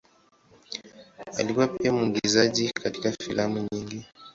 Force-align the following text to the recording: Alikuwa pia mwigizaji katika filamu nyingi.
Alikuwa 1.39 1.67
pia 1.67 1.93
mwigizaji 1.93 2.69
katika 2.71 3.11
filamu 3.11 3.67
nyingi. 3.71 4.05